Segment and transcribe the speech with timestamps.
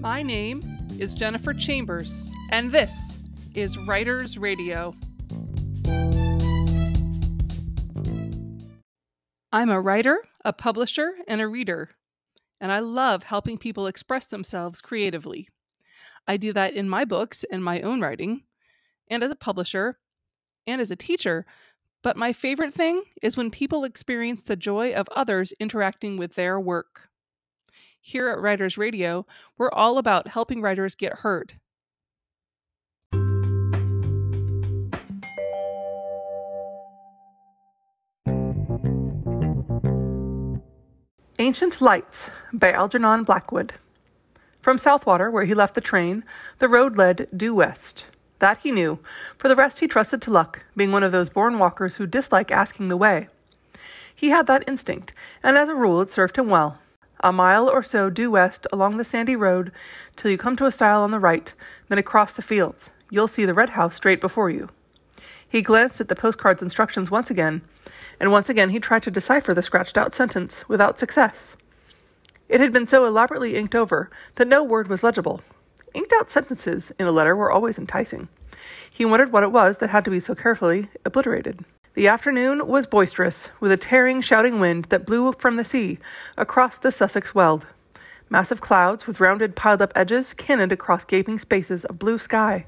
[0.00, 0.62] My name
[0.98, 3.18] is Jennifer Chambers, and this
[3.54, 4.94] is Writers Radio.
[9.52, 11.90] I'm a writer, a publisher, and a reader,
[12.62, 15.48] and I love helping people express themselves creatively.
[16.26, 18.44] I do that in my books and my own writing,
[19.08, 19.98] and as a publisher,
[20.66, 21.44] and as a teacher.
[22.02, 26.58] But my favorite thing is when people experience the joy of others interacting with their
[26.58, 27.09] work.
[28.02, 29.26] Here at Writers Radio,
[29.58, 31.54] we're all about helping writers get heard.
[41.38, 43.74] Ancient Lights by Algernon Blackwood.
[44.62, 46.24] From Southwater, where he left the train,
[46.58, 48.04] the road led due west.
[48.38, 48.98] That he knew.
[49.36, 52.50] For the rest, he trusted to luck, being one of those born walkers who dislike
[52.50, 53.28] asking the way.
[54.14, 55.12] He had that instinct,
[55.42, 56.78] and as a rule, it served him well.
[57.22, 59.72] A mile or so due west along the sandy road
[60.16, 61.52] till you come to a stile on the right,
[61.88, 62.90] then across the fields.
[63.10, 64.70] You'll see the red house straight before you.
[65.46, 67.60] He glanced at the postcard's instructions once again,
[68.18, 71.56] and once again he tried to decipher the scratched out sentence without success.
[72.48, 75.42] It had been so elaborately inked over that no word was legible.
[75.92, 78.28] Inked out sentences in a letter were always enticing.
[78.90, 81.64] He wondered what it was that had to be so carefully obliterated.
[81.94, 85.98] The afternoon was boisterous, with a tearing, shouting wind that blew from the sea
[86.36, 87.66] across the Sussex Weald.
[88.28, 92.66] Massive clouds with rounded, piled up edges cannoned across gaping spaces of blue sky.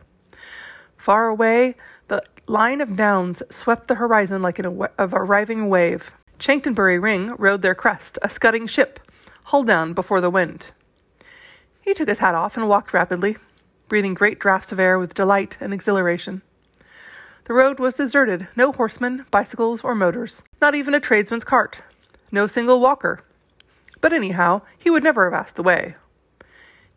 [0.96, 1.76] Far away,
[2.08, 4.66] the line of downs swept the horizon like an
[4.98, 6.10] of arriving wave.
[6.40, 8.98] Chanctonbury Ring rode their crest, a scudding ship,
[9.44, 10.72] hull down before the wind.
[11.80, 13.36] He took his hat off and walked rapidly,
[13.88, 16.42] breathing great draughts of air with delight and exhilaration.
[17.44, 21.78] The road was deserted no horsemen, bicycles, or motors, not even a tradesman's cart,
[22.30, 23.24] no single walker.
[24.00, 25.96] But anyhow, he would never have asked the way.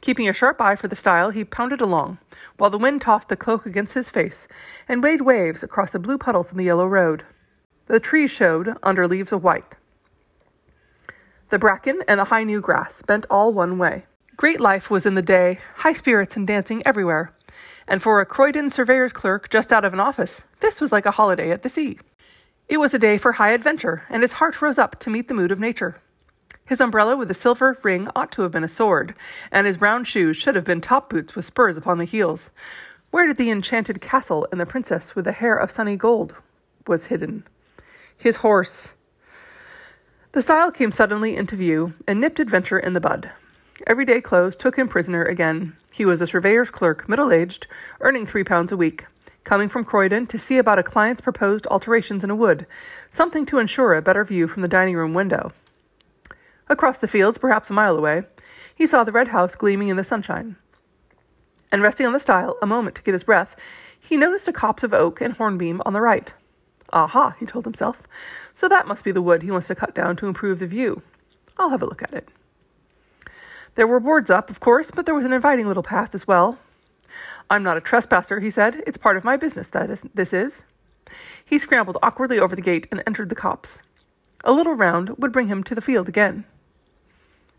[0.02, 2.19] Keeping a sharp eye for the stile, he pounded along,
[2.57, 4.47] while the wind tossed the cloak against his face
[4.87, 7.23] and waved waves across the blue puddles in the yellow road.
[7.87, 9.75] The trees showed under leaves of white.
[11.49, 14.05] The bracken and the high new grass bent all one way.
[14.37, 17.33] Great life was in the day, high spirits and dancing everywhere
[17.87, 21.11] and for a Croydon surveyor's clerk just out of an office, this was like a
[21.11, 21.99] holiday at the sea.
[22.67, 25.35] It was a day for high adventure, and his heart rose up to meet the
[25.35, 26.01] mood of nature.
[26.65, 29.13] His umbrella with the silver ring ought to have been a sword,
[29.51, 32.49] and his brown shoes should have been top boots with spurs upon the heels.
[33.11, 36.35] Where did the enchanted castle and the princess with the hair of sunny gold
[36.87, 37.45] was hidden?
[38.17, 38.95] His horse.
[40.31, 43.31] The stile came suddenly into view and nipped adventure in the bud.
[43.87, 45.77] Everyday clothes took him prisoner again.
[45.93, 47.67] He was a surveyor's clerk, middle aged,
[48.01, 49.05] earning three pounds a week,
[49.43, 52.65] coming from Croydon to see about a client's proposed alterations in a wood,
[53.11, 55.53] something to ensure a better view from the dining room window.
[56.67, 58.23] Across the fields, perhaps a mile away,
[58.75, 60.55] he saw the red house gleaming in the sunshine.
[61.71, 63.55] And resting on the stile a moment to get his breath,
[63.99, 66.33] he noticed a copse of oak and hornbeam on the right.
[66.91, 68.02] Aha, he told himself.
[68.52, 71.03] So that must be the wood he wants to cut down to improve the view.
[71.59, 72.29] I'll have a look at it.
[73.75, 76.58] There were boards up, of course, but there was an inviting little path as well.
[77.49, 78.81] I'm not a trespasser, he said.
[78.87, 80.63] It's part of my business, that is, this is.
[81.43, 83.81] He scrambled awkwardly over the gate and entered the copse.
[84.45, 86.45] A little round would bring him to the field again.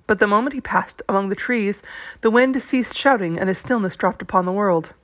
[0.06, 1.82] But the moment he passed among the trees,
[2.22, 4.94] the wind ceased shouting and a stillness dropped upon the world.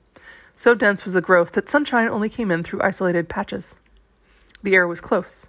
[0.55, 3.75] So dense was the growth that sunshine only came in through isolated patches.
[4.63, 5.47] The air was close.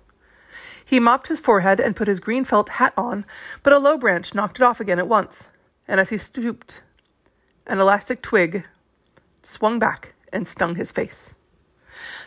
[0.85, 3.25] He mopped his forehead and put his green felt hat on,
[3.63, 5.49] but a low branch knocked it off again at once
[5.87, 6.81] and as he stooped,
[7.67, 8.65] an elastic twig
[9.43, 11.35] swung back and stung his face.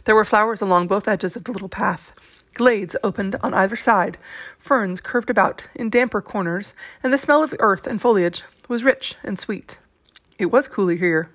[0.05, 2.11] There were flowers along both edges of the little path.
[2.53, 4.17] Glades opened on either side,
[4.57, 6.73] ferns curved about in damper corners,
[7.03, 9.77] and the smell of earth and foliage was rich and sweet.
[10.39, 11.29] It was cooler here.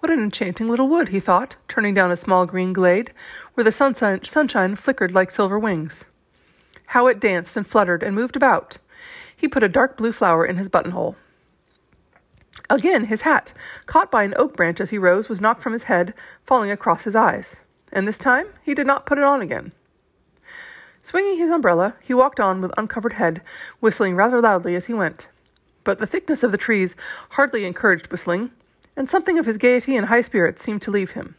[0.00, 3.12] What an enchanting little wood, he thought, turning down a small green glade
[3.54, 6.04] where the sunshine, sunshine flickered like silver wings.
[6.86, 8.78] How it danced and fluttered and moved about.
[9.34, 11.16] He put a dark blue flower in his buttonhole.
[12.68, 13.52] Again, his hat,
[13.86, 16.14] caught by an oak branch as he rose, was knocked from his head,
[16.44, 17.60] falling across his eyes.
[17.92, 19.72] And this time he did not put it on again.
[21.02, 23.42] Swinging his umbrella, he walked on with uncovered head,
[23.80, 25.28] whistling rather loudly as he went.
[25.84, 26.94] But the thickness of the trees
[27.30, 28.52] hardly encouraged whistling,
[28.96, 31.34] and something of his gaiety and high spirits seemed to leave him.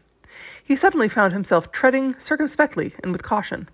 [0.64, 3.70] He suddenly found himself treading circumspectly and with caution.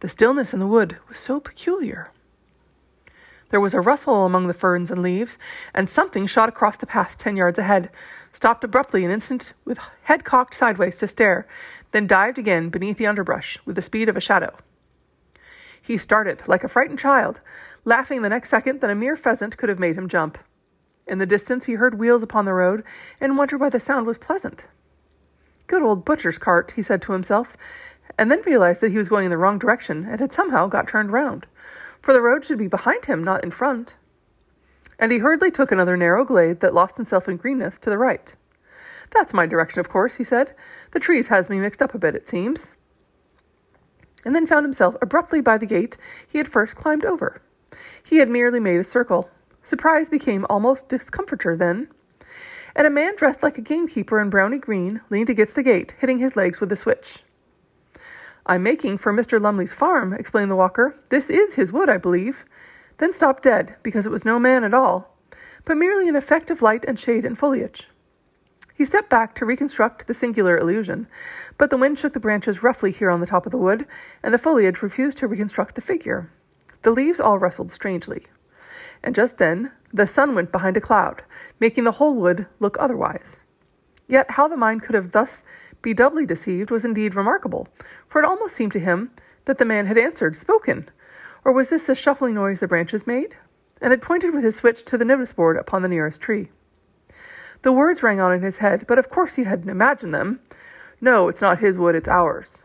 [0.00, 2.10] The stillness in the wood was so peculiar.
[3.50, 5.38] There was a rustle among the ferns and leaves,
[5.72, 7.90] and something shot across the path ten yards ahead,
[8.32, 11.46] stopped abruptly an instant with head cocked sideways to stare,
[11.92, 14.56] then dived again beneath the underbrush with the speed of a shadow.
[15.80, 17.40] He started like a frightened child,
[17.84, 20.38] laughing the next second that a mere pheasant could have made him jump.
[21.06, 22.82] In the distance, he heard wheels upon the road
[23.20, 24.66] and wondered why the sound was pleasant.
[25.68, 27.56] Good old butcher's cart, he said to himself,
[28.18, 30.88] and then realized that he was going in the wrong direction and had somehow got
[30.88, 31.46] turned round,
[32.06, 33.96] for the road should be behind him, not in front.
[34.96, 38.32] And he hurriedly took another narrow glade that lost itself in greenness to the right.
[39.10, 40.52] That's my direction, of course, he said.
[40.92, 42.76] The trees has me mixed up a bit, it seems.
[44.24, 45.96] And then found himself abruptly by the gate
[46.28, 47.42] he had first climbed over.
[48.04, 49.28] He had merely made a circle.
[49.64, 51.88] Surprise became almost discomfiture then.
[52.76, 56.18] And a man dressed like a gamekeeper in browny green leaned against the gate, hitting
[56.18, 57.24] his legs with a switch.
[58.48, 59.40] I'm making for Mr.
[59.40, 60.96] Lumley's farm, explained the walker.
[61.10, 62.44] This is his wood, I believe.
[62.98, 65.16] Then stopped dead, because it was no man at all,
[65.64, 67.88] but merely an effect of light and shade and foliage.
[68.76, 71.08] He stepped back to reconstruct the singular illusion,
[71.58, 73.84] but the wind shook the branches roughly here on the top of the wood,
[74.22, 76.30] and the foliage refused to reconstruct the figure.
[76.82, 78.26] The leaves all rustled strangely.
[79.02, 81.24] And just then, the sun went behind a cloud,
[81.58, 83.40] making the whole wood look otherwise.
[84.06, 85.42] Yet how the mind could have thus
[85.86, 87.68] be doubly deceived was indeed remarkable,
[88.08, 89.12] for it almost seemed to him
[89.44, 90.88] that the man had answered, spoken.
[91.44, 93.36] Or was this the shuffling noise the branches made?
[93.80, 96.50] And had pointed with his switch to the notice board upon the nearest tree.
[97.62, 100.40] The words rang out in his head, but of course he hadn't imagined them.
[101.00, 102.64] No, it's not his wood, it's ours.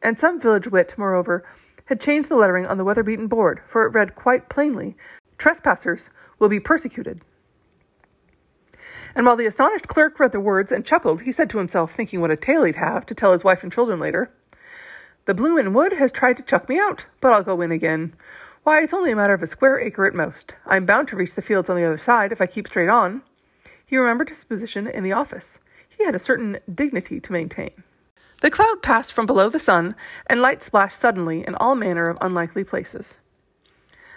[0.00, 1.42] And some village wit, moreover,
[1.86, 4.96] had changed the lettering on the weather beaten board, for it read quite plainly
[5.38, 7.20] Trespassers will be persecuted.
[9.14, 12.20] And while the astonished clerk read the words and chuckled, he said to himself, thinking
[12.20, 14.30] what a tale he'd have to tell his wife and children later,
[15.26, 18.14] The bloomin' wood has tried to chuck me out, but I'll go in again.
[18.62, 20.56] Why, it's only a matter of a square acre at most.
[20.66, 23.22] I'm bound to reach the fields on the other side if I keep straight on.
[23.84, 25.60] He remembered his position in the office.
[25.88, 27.82] He had a certain dignity to maintain.
[28.40, 29.94] The cloud passed from below the sun,
[30.26, 33.18] and light splashed suddenly in all manner of unlikely places.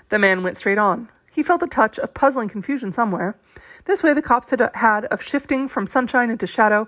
[0.09, 1.09] The man went straight on.
[1.33, 3.35] He felt a touch of puzzling confusion somewhere.
[3.85, 6.87] This way the copse had had of shifting from sunshine into shadow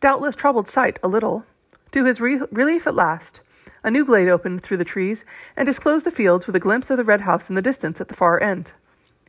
[0.00, 1.46] doubtless troubled sight a little.
[1.92, 3.40] To his re- relief at last,
[3.84, 5.24] a new glade opened through the trees
[5.56, 8.08] and disclosed the fields with a glimpse of the red house in the distance at
[8.08, 8.72] the far end.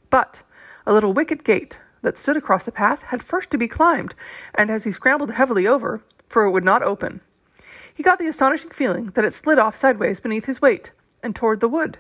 [0.10, 0.42] But
[0.88, 4.16] a little wicket gate that stood across the path had first to be climbed,
[4.56, 7.22] and as he scrambled heavily over, for it would not open,
[7.94, 10.92] he got the astonishing feeling that it slid off sideways beneath his weight
[11.22, 12.00] and toward the wood.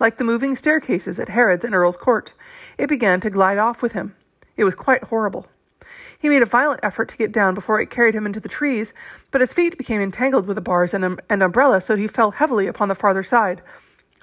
[0.00, 2.34] Like the moving staircases at Harrod's and Earl's Court,
[2.76, 4.14] it began to glide off with him.
[4.56, 5.46] It was quite horrible.
[6.18, 8.92] He made a violent effort to get down before it carried him into the trees,
[9.30, 12.32] but his feet became entangled with the bars and, um, and umbrella, so he fell
[12.32, 13.62] heavily upon the farther side.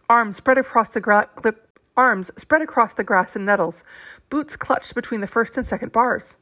[0.09, 1.29] Arms spread across the gra-
[1.97, 3.83] arms spread across the grass and nettles,
[4.29, 6.37] boots clutched between the first and second bars.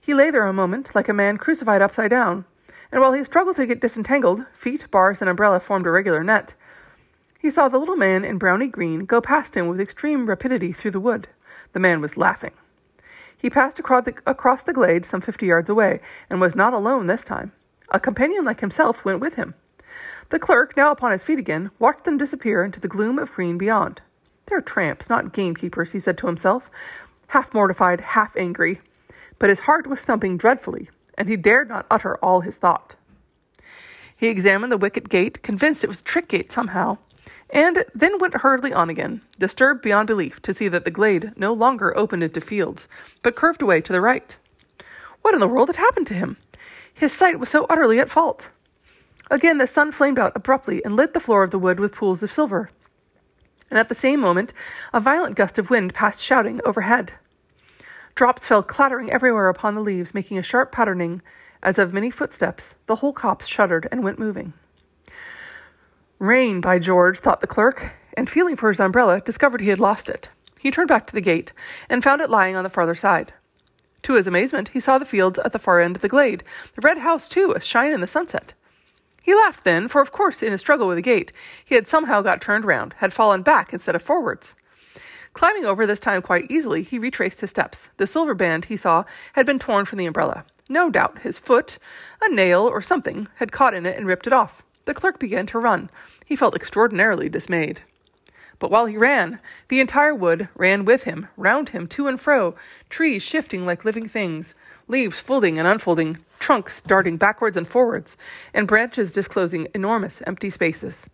[0.00, 2.44] He lay there a moment, like a man crucified upside down,
[2.90, 6.54] and while he struggled to get disentangled, feet, bars, and umbrella formed a regular net.
[7.38, 10.92] He saw the little man in browny green go past him with extreme rapidity through
[10.92, 11.28] the wood.
[11.72, 12.52] The man was laughing.
[13.36, 16.00] He passed across the, across the glade some fifty yards away,
[16.30, 17.52] and was not alone this time.
[17.90, 19.54] A companion like himself went with him.
[20.30, 23.58] The clerk, now upon his feet again, watched them disappear into the gloom of green
[23.58, 24.00] beyond.
[24.46, 26.70] They're tramps, not gamekeepers, he said to himself,
[27.28, 28.80] half mortified, half angry.
[29.38, 32.96] But his heart was thumping dreadfully, and he dared not utter all his thought.
[34.16, 36.98] He examined the wicket gate, convinced it was a trick gate somehow,
[37.50, 41.52] and then went hurriedly on again, disturbed beyond belief to see that the glade no
[41.52, 42.88] longer opened into fields,
[43.22, 44.36] but curved away to the right.
[45.22, 46.36] What in the world had happened to him?
[46.92, 48.50] His sight was so utterly at fault.
[49.30, 52.22] Again the sun flamed out abruptly and lit the floor of the wood with pools
[52.22, 52.70] of silver
[53.70, 54.52] and at the same moment
[54.92, 57.12] a violent gust of wind passed shouting overhead.
[58.14, 61.20] Drops fell clattering everywhere upon the leaves, making a sharp patterning
[61.62, 62.76] as of many footsteps.
[62.86, 64.54] The whole copse shuddered and went moving.
[66.18, 70.08] Rain, by George, thought the clerk, and feeling for his umbrella, discovered he had lost
[70.08, 70.30] it.
[70.58, 71.52] He turned back to the gate
[71.90, 73.34] and found it lying on the farther side.
[74.04, 76.42] To his amazement, he saw the fields at the far end of the glade,
[76.74, 78.54] the red house, too, a shine in the sunset.
[79.22, 81.32] He laughed then, for of course, in his struggle with the gate,
[81.62, 84.56] he had somehow got turned round, had fallen back instead of forwards.
[85.34, 87.90] Climbing over this time quite easily, he retraced his steps.
[87.98, 89.04] The silver band, he saw,
[89.34, 90.46] had been torn from the umbrella.
[90.70, 91.76] No doubt his foot,
[92.22, 94.62] a nail or something, had caught in it and ripped it off.
[94.86, 95.90] The clerk began to run.
[96.24, 97.82] He felt extraordinarily dismayed.
[98.58, 102.54] But while he ran, the entire wood ran with him, round him, to and fro,
[102.88, 104.54] trees shifting like living things,
[104.88, 108.16] leaves folding and unfolding, trunks darting backwards and forwards,
[108.54, 111.10] and branches disclosing enormous empty spaces.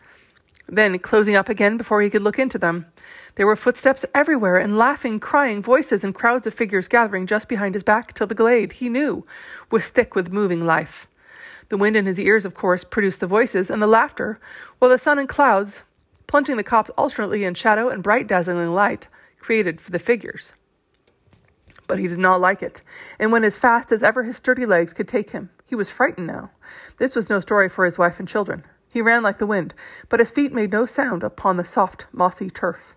[0.68, 2.86] Then, closing up again before he could look into them,
[3.34, 7.74] there were footsteps everywhere, and laughing, crying voices, and crowds of figures gathering just behind
[7.74, 9.26] his back till the glade, he knew,
[9.70, 11.08] was thick with moving life.
[11.72, 14.38] The wind in his ears, of course, produced the voices and the laughter,
[14.78, 15.84] while the sun and clouds,
[16.26, 20.52] plunging the copse alternately in shadow and bright dazzling light, created the figures.
[21.86, 22.82] but he did not like it,
[23.18, 25.48] and went as fast as ever his sturdy legs could take him.
[25.64, 26.50] He was frightened now.
[26.98, 28.64] This was no story for his wife and children.
[28.92, 29.72] He ran like the wind,
[30.10, 32.96] but his feet made no sound upon the soft, mossy turf.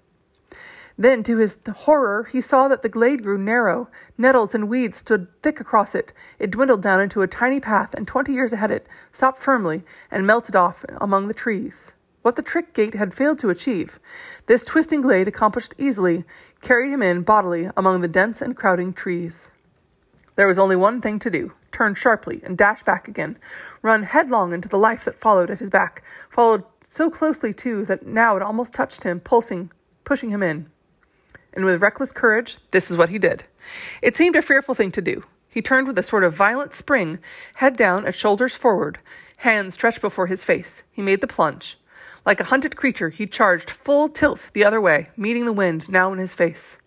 [0.98, 3.90] Then, to his horror, he saw that the glade grew narrow.
[4.18, 6.14] Nettles and weeds stood thick across it.
[6.40, 10.25] It dwindled down into a tiny path, and twenty years ahead it stopped firmly and
[10.25, 11.96] melted off among the trees.
[12.22, 14.00] What the trick gate had failed to achieve,
[14.48, 16.24] this twisting glade accomplished easily,
[16.62, 19.52] carried him in bodily among the dense and crowding trees.
[20.36, 23.38] There was only one thing to do turn sharply and dash back again,
[23.82, 28.08] run headlong into the life that followed at his back, followed so closely too that
[28.08, 29.70] now it almost touched him, pulsing,
[30.06, 30.70] pushing him in
[31.56, 33.46] and with reckless courage, this is what he did.
[34.02, 35.24] It seemed a fearful thing to do.
[35.50, 37.20] He turned with a sort of violent spring,
[37.56, 39.00] head down and shoulders forward,
[39.38, 40.84] hands stretched before his face.
[40.92, 41.78] He made the plunge.
[42.26, 46.12] Like a hunted creature, he charged full tilt the other way, meeting the wind now
[46.12, 46.80] in his face.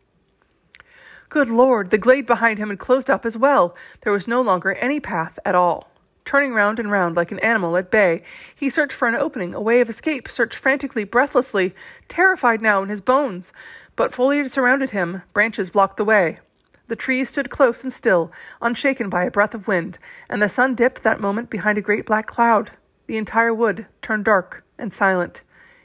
[1.29, 3.77] Good Lord, the glade behind him had closed up as well.
[4.01, 5.91] There was no longer any path at all.
[6.25, 8.23] Turning round and round like an animal at bay,
[8.55, 11.75] he searched for an opening, a way of escape, searched frantically, breathlessly,
[12.07, 13.53] terrified now in his bones.
[13.99, 16.38] But foliage surrounded him, branches blocked the way.
[16.87, 18.31] The trees stood close and still,
[18.62, 19.99] unshaken by a breath of wind,
[20.31, 22.71] and the sun dipped that moment behind a great black cloud.
[23.09, 25.43] The entire wood turned dark and silent.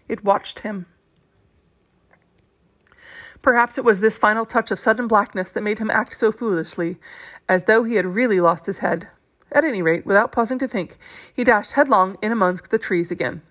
[0.08, 0.86] It watched him.
[3.41, 7.00] Perhaps it was this final touch of sudden blackness that made him act so foolishly,
[7.50, 9.08] as though he had really lost his head.
[9.51, 10.98] At any rate, without pausing to think,
[11.34, 13.41] he dashed headlong in amongst the trees again.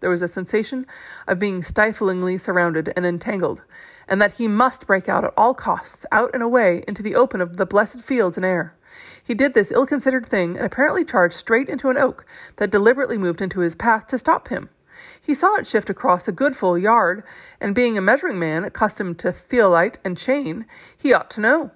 [0.00, 0.84] There was a sensation
[1.26, 3.62] of being stiflingly surrounded and entangled,
[4.06, 7.40] and that he must break out at all costs, out and away into the open
[7.40, 8.74] of the blessed fields and air.
[9.22, 12.26] He did this ill considered thing and apparently charged straight into an oak
[12.56, 14.68] that deliberately moved into his path to stop him.
[15.20, 17.22] He saw it shift across a good full yard,
[17.60, 21.70] and being a measuring man accustomed to theodolite and chain, he ought to know.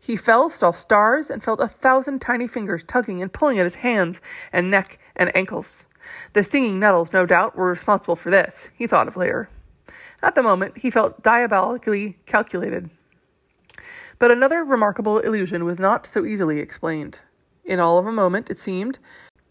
[0.00, 3.76] He fell, saw stars, and felt a thousand tiny fingers tugging and pulling at his
[3.76, 4.20] hands
[4.52, 5.86] and neck and ankles.
[6.32, 9.48] The stinging nettles, no doubt, were responsible for this, he thought of later.
[10.22, 12.90] At the moment, he felt diabolically calculated.
[14.18, 17.20] But another remarkable illusion was not so easily explained.
[17.64, 18.98] In all of a moment, it seemed,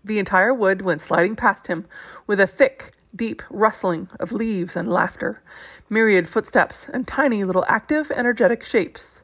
[0.04, 1.86] the entire wood went sliding past him
[2.28, 5.42] with a thick, deep rustling of leaves and laughter,
[5.90, 9.24] myriad footsteps, and tiny little active, energetic shapes.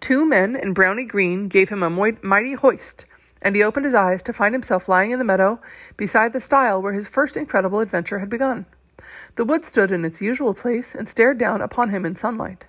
[0.00, 1.90] Two men in browny green gave him a
[2.22, 3.04] mighty hoist
[3.44, 5.60] and he opened his eyes to find himself lying in the meadow
[5.98, 8.64] beside the stile where his first incredible adventure had begun.
[9.36, 12.66] The wood stood in its usual place and stared down upon him in sunlight.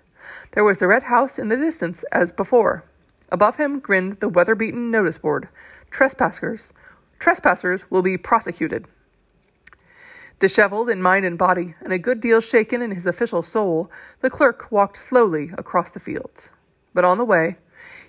[0.51, 2.84] There was the red house in the distance as before.
[3.32, 5.48] Above him grinned the weather beaten notice board
[5.89, 6.74] Trespassers.
[7.20, 8.86] Trespassers will be prosecuted.
[10.39, 13.89] Disheveled in mind and body, and a good deal shaken in his official soul,
[14.20, 16.51] the clerk walked slowly across the fields.
[16.94, 17.55] But on the way,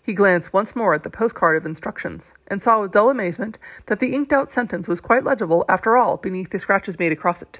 [0.06, 3.98] he glanced once more at the postcard of instructions, and saw with dull amazement that
[3.98, 7.58] the inked out sentence was quite legible after all beneath the scratches made across it.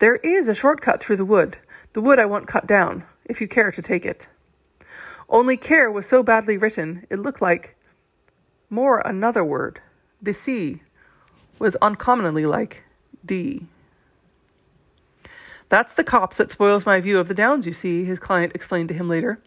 [0.00, 1.58] There is a short cut through the wood,
[1.92, 4.26] the wood I want cut down, if you care to take it.
[5.28, 7.76] Only care was so badly written, it looked like
[8.68, 9.80] more another word.
[10.20, 10.82] The C
[11.60, 12.82] was uncommonly like
[13.24, 13.68] D.
[15.70, 18.88] That's the copse that spoils my view of the downs, you see, his client explained
[18.90, 19.40] to him later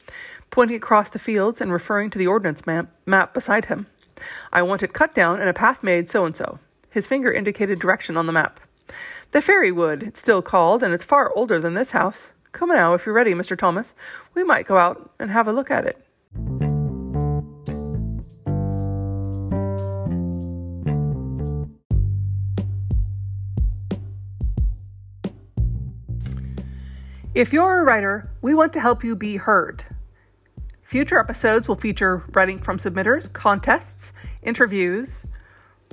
[0.54, 3.88] pointing across the fields and referring to the ordnance map, map beside him.
[4.52, 6.60] I want it cut down and a path made so and so.
[6.92, 8.60] His finger indicated direction on the map.
[9.32, 12.32] The fairy wood, it's still called, and it's far older than this house.
[12.52, 13.58] Come now, if you're ready, Mr.
[13.58, 13.96] Thomas.
[14.36, 16.03] We might go out and have a look at it.
[27.36, 29.86] If you're a writer, we want to help you be heard.
[30.84, 34.14] Future episodes will feature writing from submitters, contests,
[34.44, 35.26] interviews,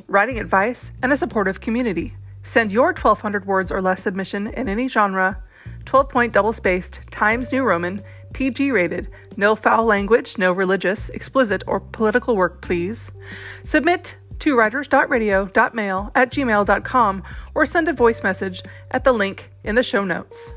[0.07, 2.15] writing advice, and a supportive community.
[2.43, 5.43] Send your 1200 words or less submission in any genre,
[5.87, 8.03] 12 point double spaced, Times New Roman,
[8.35, 13.13] PG rated, no foul language, no religious, explicit, or political work, please.
[13.65, 17.23] Submit to writers.radio.mail at gmail.com
[17.55, 20.53] or send a voice message at the link in the show notes.